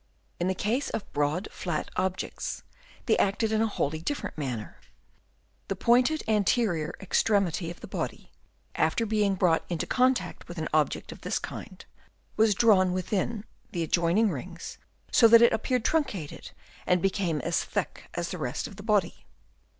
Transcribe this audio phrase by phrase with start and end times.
[0.39, 2.63] In the case of broad flat objects
[3.05, 4.79] they acted in a wholly different manner.
[5.67, 8.31] The pointed anterior extremity of the body,
[8.73, 11.85] after being brought into contact with an object of this kind,
[12.35, 14.79] was drawn within the adjoining rings,
[15.11, 16.49] so that it appeared truncated
[16.87, 19.27] and became as thick as the rest of the body.